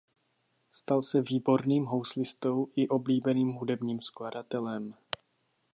[0.71, 4.93] Stal se výborným houslistou i oblíbeným hudebním skladatelem.